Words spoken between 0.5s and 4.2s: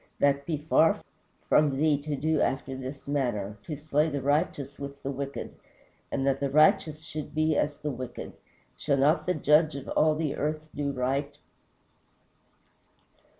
far from thee to do after this manner, to slay the